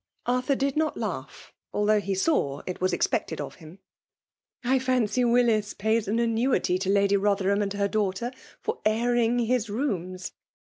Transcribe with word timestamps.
Arthur 0.25 0.55
did 0.55 0.75
not 0.75 0.97
laugh, 0.97 1.53
though 1.73 1.99
he 2.01 2.15
saw 2.15 2.63
it 2.65 2.81
was 2.81 2.91
expected 2.91 3.39
of 3.39 3.53
him." 3.61 3.77
I 4.73 4.79
fancy 4.79 5.23
Willis 5.23 5.75
pays 5.75 6.07
an 6.07 6.17
annuity 6.17 6.79
to 6.79 6.89
Lady 6.89 7.17
Bothcrham 7.17 7.61
and 7.61 7.73
her 7.73 7.87
daughter 7.87 8.31
for 8.59 8.81
airing 8.83 9.37
his 9.37 9.69
rooms. 9.69 10.31